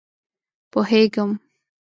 [0.71, 1.31] _پوهېږم.